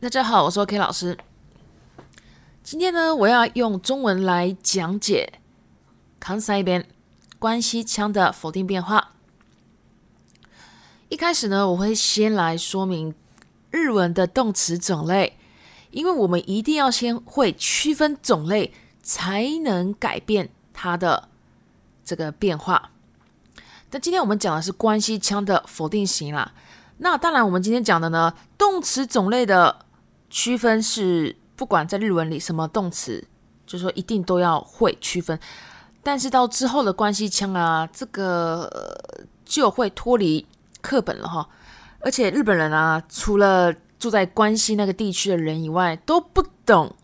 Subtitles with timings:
[0.00, 1.18] 大家好，我是 OK 老师。
[2.62, 5.40] 今天呢，我要用中文来讲解
[6.20, 6.86] 康塞边
[7.40, 9.10] 关系腔的否定变化。
[11.08, 13.12] 一开始呢，我会先来说明
[13.72, 15.36] 日文的动词种类，
[15.90, 18.72] 因为我们一定要先会区分种类，
[19.02, 21.28] 才能改变它的
[22.04, 22.92] 这个变化。
[23.90, 26.52] 但今天我们讲的是关系腔的否定型啦。
[26.98, 29.86] 那当然，我们今天讲的呢，动词种类的
[30.30, 33.26] 区分是，不管在日文里什么动词，
[33.66, 35.38] 就说一定都要会区分。
[36.02, 38.70] 但是到之后的关系腔啊，这个
[39.44, 40.46] 就会脱离
[40.80, 41.48] 课本了哈。
[42.00, 46.94] 而且日本人啊，除了住在关西那个地区的人以外，都不懂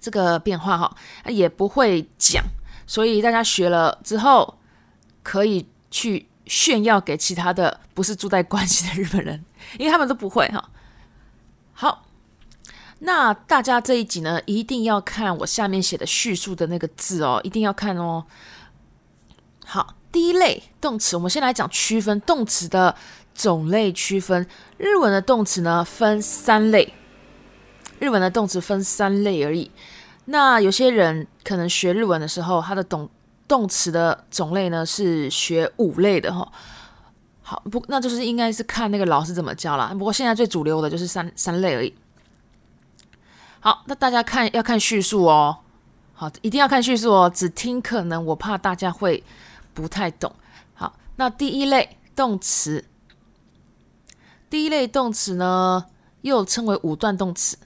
[0.00, 0.96] 这个变化哈，
[1.26, 2.44] 也不会讲。
[2.86, 4.58] 所以大家学了之后，
[5.22, 6.28] 可以去。
[6.44, 9.42] 炫耀给其他的不是住在关西的日本人，
[9.78, 10.70] 因为他们都不会哈。
[11.82, 12.04] 好，
[13.00, 18.24] 那大家这一集呢，一定要看我下面写的叙述的那个字哦，一定要看哦。
[19.66, 22.94] 好，第一类动词，我们先来讲区分动词的
[23.34, 24.46] 种类区分。
[24.78, 26.94] 日文的动词呢分三类，
[27.98, 29.68] 日文的动词分三类而已。
[30.26, 33.10] 那有些人可能学日文的时候，他的懂。
[33.48, 36.50] 动词的种类呢是学五类的哈，
[37.52, 39.92] 好不，那就是应该是看那个老师怎么教啦。
[39.92, 41.94] 不过现在最主流的就是三三类而已。
[43.60, 45.58] 好，那大家看要看叙述哦，
[46.14, 49.22] 好，一定要看叙述哦，只听可能我怕大家会
[49.74, 50.34] 不太懂。
[50.72, 52.86] 好，那第一类动词，
[54.48, 55.84] 第一类动词呢
[56.22, 57.58] 又称为五段动词。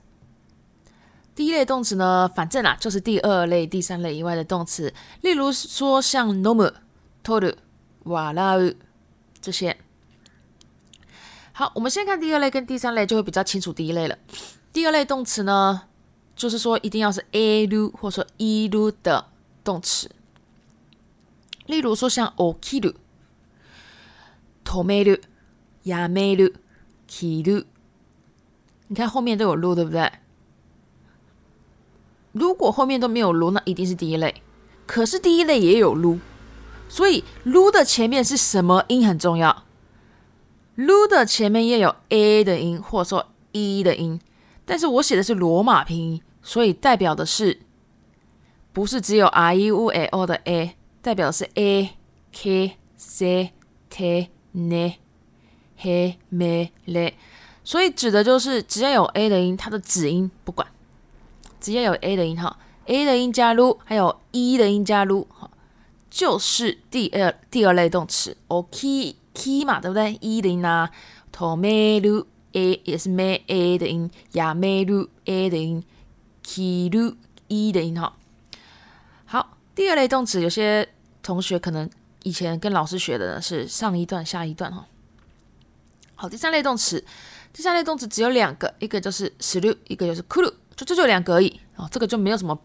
[1.36, 6.72] 第一类动词呢，反正啊，就是第二类、第三类以外的动词，例如说像 nomu、
[7.22, 7.54] toru、
[8.04, 8.74] warau
[9.46, 9.76] 这些。
[11.52, 14.18] 好，我们先看第二类跟第三类，就会比较清楚第一类了。
[14.72, 15.82] 第二类动词呢，
[16.34, 19.28] 就是说一定要是 a lu 或者说 i u 的
[19.62, 20.10] 动词，
[21.66, 22.96] 例如说像 okiru、
[24.64, 25.20] tomeru、
[25.84, 26.52] yameru、
[27.08, 27.64] kiru，
[28.88, 30.10] 你看后面都有 lu，对不对？
[32.32, 34.42] 如果后面都没有撸，那一定是第一类。
[34.86, 36.18] 可是第一类也有撸，
[36.88, 39.64] 所以撸的前面是什么音很重要。
[40.74, 44.20] 撸的前面也有 a 的音，或者说 e 的音。
[44.64, 47.60] 但是我写的是罗马拼音，所以代表的是
[48.72, 51.90] 不是只有 r e u l o 的 a，代表的是 a
[52.32, 53.52] k c
[53.88, 54.94] t n
[55.78, 57.12] h m l，
[57.64, 60.66] 所以指的就是只要有 a 的音，它的子音不管。
[61.58, 65.50] 只要有 a 的音哈，a 的音加入，还有 e 的音加入，哈，
[66.10, 68.36] 就是第二第二类动词。
[68.48, 70.90] ok k 嘛，对不对？e 的音啊
[71.32, 75.84] ，tomeru a 也是 me a 的音，yameru a 的音
[76.44, 77.14] ，kiu
[77.48, 78.16] e 的音哈。
[79.26, 80.88] 好，第二类动词，有些
[81.22, 81.88] 同学可能
[82.22, 84.86] 以前跟老师学的呢是上一段下一段哈。
[86.14, 87.04] 好，第三类动词，
[87.52, 90.52] 第三类动词只有两个，一个就是 suru，一个就是 kuru。
[90.76, 92.58] 就这就两个而已哦，这个就没有什么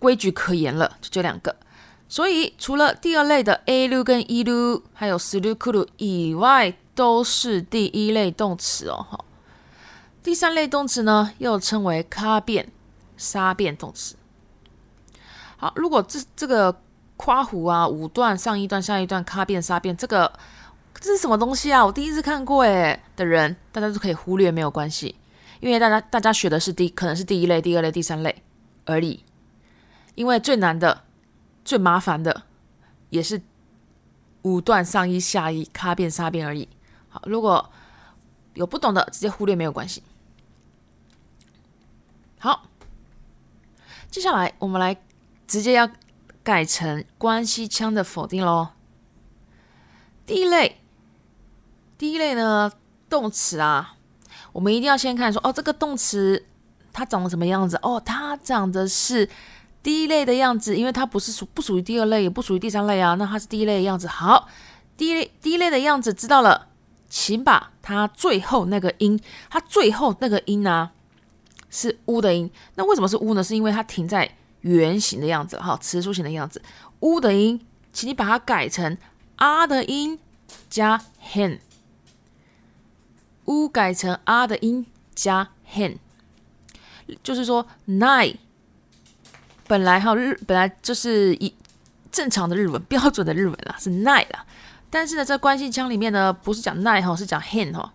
[0.00, 1.54] 规矩可言了，就这两个。
[2.08, 9.06] 所以除了第二类的 a 路跟 e 路，还有 s 路、库路以外，都是第一类动词哦。
[9.10, 9.24] 哈，
[10.22, 12.72] 第三类动词呢，又称为卡变、
[13.16, 14.16] 杀变动词。
[15.58, 16.80] 好，如果这这个
[17.18, 20.32] 夸弧啊，五段上一段下一段，卡变、杀变，这个
[20.94, 21.84] 这是什么东西啊？
[21.84, 25.14] 我第一次看过诶的人，大家都可以忽略，没有关系。
[25.60, 28.42] 因为大家大家学的是第可能是第一类、第二类、第三类
[28.86, 29.22] 而已。
[30.14, 31.02] 因为最难的、
[31.68, 32.44] 最麻烦的
[33.10, 33.42] 也是
[34.40, 36.66] 五段上一下一卡变杀变而已。
[37.10, 37.70] 好，如果
[38.54, 40.02] 有不懂的，直接忽略没有关系。
[42.38, 42.64] 好，
[44.10, 44.96] 接下来我们来
[45.46, 45.90] 直接要
[46.42, 48.68] 改成关系腔的否定喽。
[50.24, 50.80] 第一类，
[51.98, 52.72] 第一类呢，
[53.10, 53.96] 动词啊。
[54.52, 56.46] 我们一定要先看说哦，这个动词
[56.94, 57.78] 它长得什么样子？
[57.82, 59.28] 哦，它长的是
[59.82, 63.14] 第一类的样子，因为它不是属不属于第二类，也不属于第三类啊。
[63.14, 64.06] 那它是第一类的样子。
[64.06, 64.48] 好，
[64.96, 66.68] 第一类第一类的样子知道了，
[67.08, 70.90] 请把它最后那个音，它最后那个音呢
[71.70, 72.50] 是乌的音。
[72.74, 73.42] 那为什么是乌呢？
[73.42, 76.60] 是因为它停在圆形的样子，哈，词书形的样子。
[77.00, 78.98] 乌的音，请你把它改成
[79.36, 80.18] 啊的音
[80.68, 81.00] 加
[81.32, 81.60] hen。
[83.44, 84.84] u 改成啊的音
[85.14, 85.96] 加 hen，
[87.22, 88.36] 就是说 nine
[89.68, 91.54] 本来哈日本来就是一
[92.10, 94.44] 正常的日文标准的日文啦， 是 nine 啦。
[94.90, 97.92] 但是呢，在关系腔里面呢，不是讲 nine 哈，是讲 hen 哈。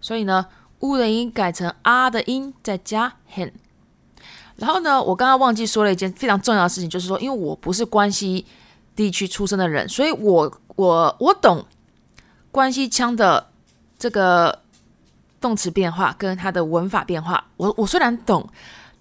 [0.00, 0.46] 所以呢，
[0.80, 3.50] 乌的音改成 r 的音，再加 hen。
[4.56, 8.44] 然后呢，我刚刚忘记说了一件非常重要的事情，就是说，因为我不是关西
[8.94, 11.64] 地区出生的人，所以我我我懂
[12.50, 13.48] 关西腔的
[13.98, 14.62] 这个
[15.40, 17.46] 动词变化跟它的文法变化。
[17.56, 18.48] 我我虽然懂，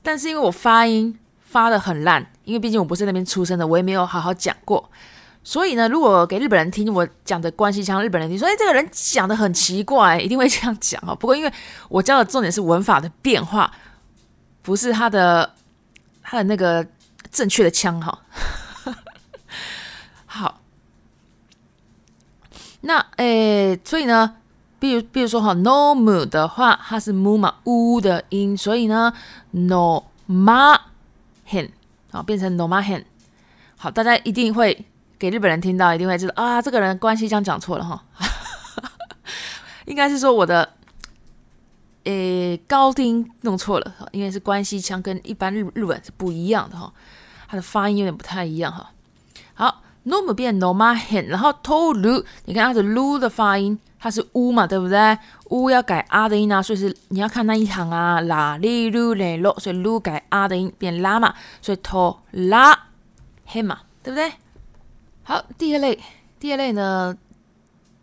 [0.02, 1.18] 但是因为我发音
[1.56, 4.92] 发的很烂，因为毕竟我不是那边出生的，我也没有好好讲过。
[5.42, 11.16] 所以呢，如果给日本人听我讲的关系腔，日本人听说，哎，这个人讲的很奇怪，一定会这样讲啊。
[11.18, 11.54] 不过因为
[11.88, 13.72] 我教的重点是文法的变化。
[14.66, 15.54] 不是他的
[16.24, 16.84] 他的那个
[17.30, 18.18] 正确的腔哈，
[20.26, 20.60] 好，
[22.82, 24.38] 那诶，所以呢，
[24.80, 29.14] 比如比如说哈，no mu 的话，它是 mu 嘛，u 的音，所以呢
[29.52, 30.80] ，no ma
[31.50, 31.70] hen
[32.12, 33.04] 好变成 no ma hen，
[33.78, 34.86] 好，大家一定会
[35.18, 38.04] 给日本人听到，一定会知道啊，这个人关系腔讲错了哈，
[39.86, 40.74] 应该是说我的。
[42.06, 46.94] 诶，高低音弄错了哈，因为是关系腔，跟一般日日本是不一样的哈，
[47.48, 48.92] 它的发音有点不太一样哈。
[50.06, 55.18] No 变 no 嘛 hen，然后 to lu，你看它的 lu 的发音，它是 u 嘛，对不对
[55.50, 62.76] ？u 要改 r 的音啊，所以是你要看那一行啊，啦哩 lu 嘞 lo，所以 lu 改 r 的音变拉嘛，所以 to la
[63.48, 64.32] hen 嘛，对不对？
[65.24, 66.00] 好，第二类，
[66.40, 67.16] 第二类呢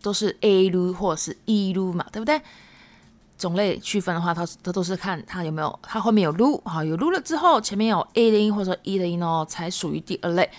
[0.01, 2.41] 都是 a lu 或者是 e lu 嘛，对不对？
[3.37, 10.49] 种类区分的话，它它都是看它有没有，它后面有撸，好有撸了之后，前面有 a 的音或者说 e 的音哦，才属于第二类。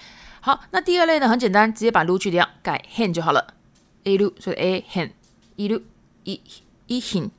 [0.44, 3.55] 好，那第二类呢，很简单，直接把撸去掉，改 hen 就好了。
[4.05, 5.81] au，所以 a hen，e 撸
[6.25, 6.38] ，e
[6.87, 7.31] e hen。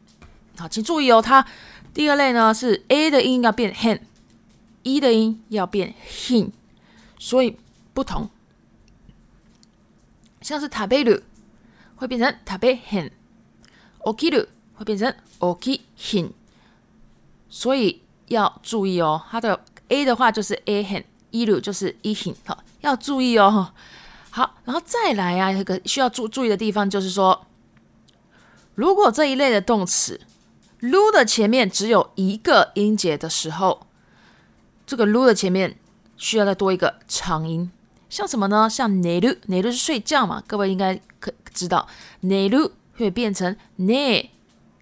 [0.58, 1.46] 好，请注意哦，它
[1.94, 6.50] 第二类呢是 a 的音要变 hen，e 的音要变 hen，
[7.20, 7.56] 所以
[7.94, 8.28] 不同。
[10.42, 11.22] 像是塔贝鲁
[11.98, 14.48] 会变成塔贝 hen，oki 鲁。
[14.78, 16.32] 会变成 oki hin，
[17.48, 19.24] 所以要注意哦。
[19.32, 23.74] 它的 a 的话就是 a hin，i 鲁就是 i hin，好，要注意哦。
[24.30, 27.46] 好，然后再来啊，一个需要注注意的地方就是说，
[28.76, 30.22] 如果这一类的动词
[30.82, 33.88] lu 的前面只有一个音节的时候，
[34.86, 35.78] 这个 lu 的前面
[36.18, 37.72] 需要再多一个长音，
[38.10, 38.70] 像什么呢？
[38.70, 41.88] 像 neru，neru 是睡觉嘛，各位应该可知道
[42.22, 44.30] ，neru 会变成 ne。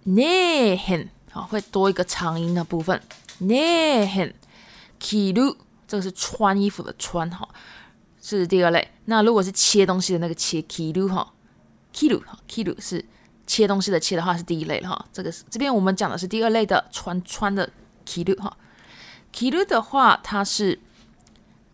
[0.06, 3.02] nehen 好，会多一个长音的部分。
[3.40, 5.56] “ne hen”，“ki lu”
[5.88, 7.48] 这个是穿衣服的穿哈，
[8.23, 8.91] 是第二类。
[9.07, 11.33] 那如果是切东西的那个切，kiru 哈，
[11.95, 13.05] kiru 哈，kiru 是
[13.47, 15.07] 切东西的切的话是第一类了哈。
[15.13, 17.71] 这个是这边我们讲的是第二类的穿穿的
[18.07, 18.57] kiru 哈。
[19.33, 20.81] kiru 的话，它是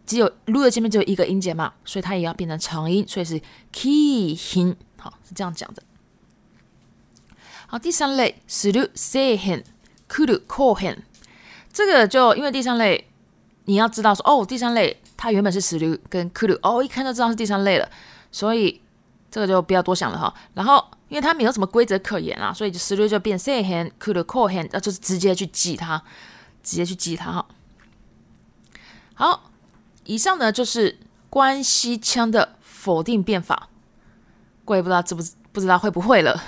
[0.06, 3.40] 只有 lu 的前面只有一个音节嘛，所以它也要变成长音，所以是
[3.72, 5.82] kihin 好，是这样讲的。
[7.66, 9.64] 好，第三类するせへん、
[10.08, 10.98] くるこへん，
[11.72, 13.08] 这个就因为第三类
[13.64, 17.88] 你要知道说哦，第三类 它原本是する跟くる，哦，一看就知道是第三类了，
[18.32, 18.80] 所以
[19.30, 20.32] 这个就不要多想了哈。
[20.54, 26.02] 然后因为它没有什么规則可言啊，所以就する就变せへん、くるこへん，那就是直接去记它，
[26.62, 27.46] 直接去记它哈。
[29.14, 29.50] 好，
[30.04, 30.98] 以上呢就是
[31.30, 33.68] 关西腔的否定变法，
[34.64, 36.42] 我也不知道知不不知道会不会了。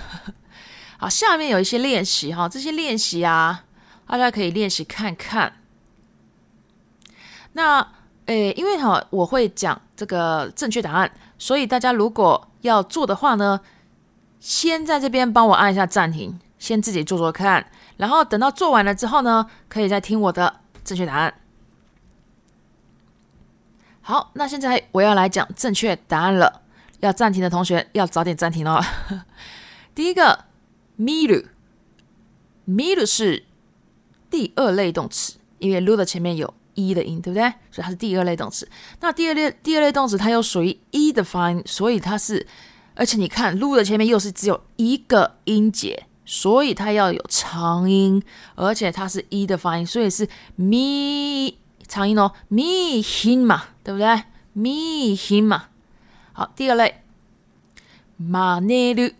[0.98, 3.64] 好，下面有一些练习哈，这些练习啊，
[4.08, 5.60] 大家可以练习看看。
[7.52, 7.92] 那
[8.25, 13.59] 诶，因为哈，我会讲这个正确答案，所以大家如果要做的话呢，
[14.39, 17.65] 先在这边帮我按一下暂停，先自己做做看，
[17.97, 21.33] 然后等到做完了之后呢，可以再听我的正确答案。
[24.01, 26.61] 好，那现在我要来讲正确答案了，
[26.99, 28.81] 要暂停的同学要早点暂停哦。
[29.93, 30.45] 第一个。
[30.97, 31.45] 見る，
[32.67, 33.45] 見る是
[34.29, 37.48] 第二类动词，因为 lu 的前面有e 的音，对不对？
[37.70, 38.68] 所以它是第二类动词。
[39.00, 42.46] 那第二类第二类动词它又属于 e 的发音，所以它是，
[42.94, 48.22] 而且你看 lu 的前面又是只有一个音节，所以它要有长音，
[48.54, 50.28] 而且它是 e 的发音，所以是
[50.58, 51.54] mi
[51.86, 54.22] 长音哦，mi hin 嘛，对不对？
[54.54, 55.68] mi hin 嘛。
[56.32, 57.02] 好，第二类，
[58.20, 59.14] マネル。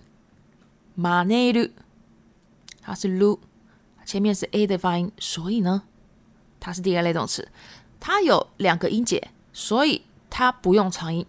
[0.99, 1.69] 马内鲁，
[2.81, 3.39] 它是 lu，
[4.07, 5.83] 前面是 a 的发音，所以呢，
[6.62, 7.46] 它是第二类动词。
[8.00, 11.26] 它有两个音节，所以它不用长音。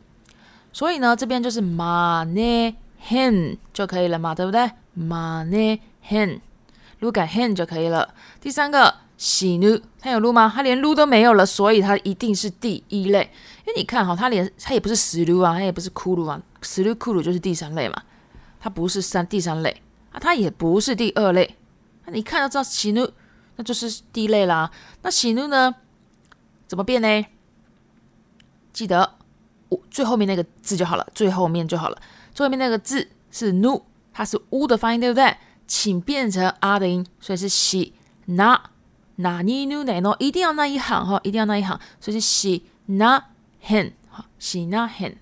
[0.73, 2.77] 所以呢，这边就是马内
[3.09, 4.71] hen 就可以了嘛，对不对？
[4.95, 8.15] 马内 hen，lu 改 hen 就可以了。
[8.41, 10.51] 第三个喜怒，它有 lu 吗？
[10.55, 13.31] 它连 lu 都没有了，所以它一定是第一类。
[13.67, 18.03] 因为你看哈，它连它也不是死 lu 啊，它也不是哭 lu 啊，死 lu 哭 lu 就是第三类嘛。
[18.61, 21.57] 它不是三第三类啊，它也不是第二类，
[22.07, 23.11] 那你看就知道喜怒，
[23.57, 24.71] 那就是第一类啦。
[25.03, 25.75] 那喜怒呢，
[26.67, 27.25] 怎么变呢？
[28.73, 29.19] 记得
[29.91, 32.01] 最后面那个字就好了，最后面就好了。
[32.35, 35.37] 最后面那个字是怒，它是乌的发音，对不对？
[35.67, 37.95] 请变成啊的音，所以是喜
[38.27, 38.71] 那
[39.17, 43.23] 那尼努奶诺，一定要那一行哈，一定要那一行，所以是喜那
[43.65, 45.17] hen 好，喜那很。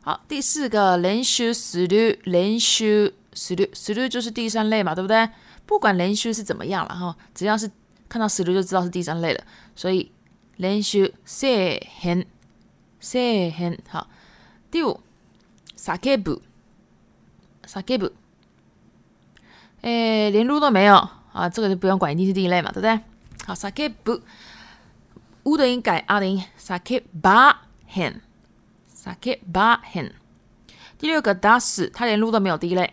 [0.00, 5.28] 好，第四个连续死律，连续死律，死律就是第三类嘛，对不对？
[5.64, 7.70] 不管连续是怎么样了哈，只要是
[8.08, 9.44] 看到死律就知道是第三类了。
[9.76, 10.10] 所以
[10.56, 12.26] 连续 say hen
[13.00, 14.08] say hen 好。
[14.70, 15.00] 第五
[15.76, 16.40] sakebu
[17.64, 18.10] sakebu，
[19.82, 20.96] 哎，连撸都没有
[21.32, 22.98] 啊，这个就不用管，一定是第一类嘛，对不对？
[23.46, 24.20] 好，sakebu，
[25.44, 27.54] 乌的音改阿的音，sakeba
[27.90, 28.20] hen。
[29.08, 30.12] 打 K 八 hen，
[30.98, 32.92] 第六个打死，它连撸都没有第一类，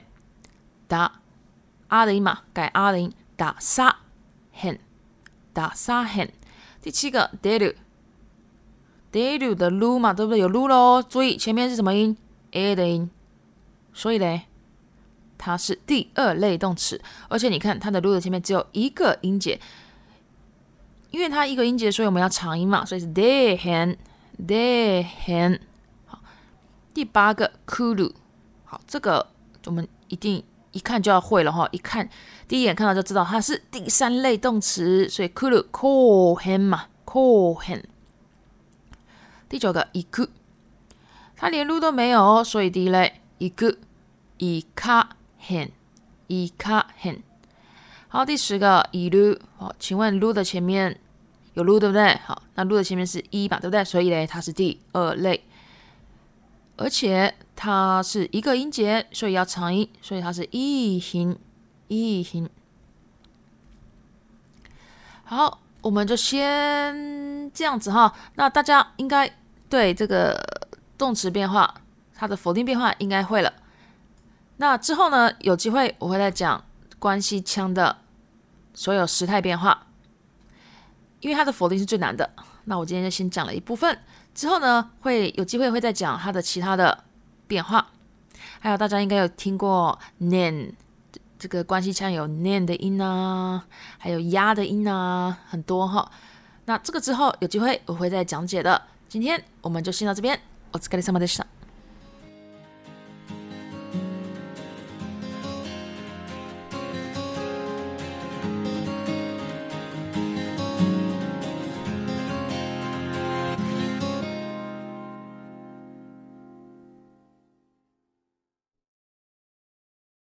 [0.87, 1.19] 打
[1.87, 3.97] 啊的音嘛，改啊的音，打杀
[4.59, 4.79] hen，
[5.53, 6.29] 打杀 hen。
[6.81, 10.39] 第七个 delu，delu 的撸嘛，对不对？
[10.39, 12.15] 有撸喽，注意前面是什么音
[12.51, 13.09] ？a 的音，
[13.93, 14.43] 所以嘞，
[15.37, 19.59] 它是第二类动词，而且你看它的撸的前面只有一个音节，
[21.11, 25.59] 因为它一个音节，所以我们要长音嘛，所以是 de hen，de hen。
[26.93, 28.13] 第八个 kulu，
[28.63, 29.27] 好，这个
[29.65, 30.41] 我们一定
[30.75, 32.07] 一看就要会了哈，一看
[32.49, 37.81] 第一眼看到就知道它是第三类动词，所以 kulu call him 嘛，call him。
[39.47, 40.27] 第九个 iku，
[41.37, 43.77] 它连路都没有，所以第一类 iku
[44.37, 45.05] ika
[45.41, 47.19] hen，ika hen。
[48.09, 50.99] 好，第十个 ilu，好，请问 lu 的前面
[51.53, 52.15] 有 lu 对不对？
[52.25, 53.81] 好，那 lu 的前面是一吧，对不对？
[53.85, 55.41] 所以嘞，它是第二类。
[56.75, 61.37] 而且它是一个音节，所以要长音，所以它是一行
[61.87, 62.49] 一行。
[65.23, 68.13] 好，我们就先这样子哈。
[68.35, 69.33] 那大家应该
[69.69, 70.37] 对这个
[70.97, 71.73] 动词变化，
[72.13, 73.51] 它的否定变化应该会了。
[74.57, 76.63] 那之后呢，有机会我会再讲
[76.99, 77.97] 关系腔的
[78.73, 79.87] 所有时态变化，
[81.21, 82.29] 因为它的否定是最难的。
[82.65, 83.97] 那我今天就先讲了一部分。
[84.33, 87.03] 之后呢，会有机会会再讲它的其他的
[87.47, 87.87] 变化，
[88.59, 90.73] 还有大家应该有听过念
[91.37, 93.65] 这个关系腔有念的音啊，
[93.97, 96.11] 还有压的音啊，很多哈。
[96.65, 98.81] 那这个之后有机会我会再讲解的。
[99.07, 100.39] 今天我们就先到这边，
[100.71, 101.45] 我是卡里萨马德莎。